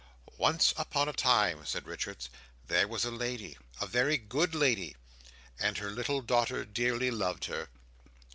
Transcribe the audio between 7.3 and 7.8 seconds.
her."